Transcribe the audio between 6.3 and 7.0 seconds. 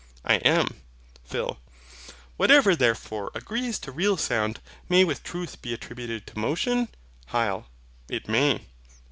motion?